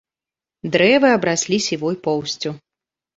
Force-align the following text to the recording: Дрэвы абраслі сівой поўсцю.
Дрэвы 0.75 1.09
абраслі 1.17 1.59
сівой 1.67 1.95
поўсцю. 2.09 2.55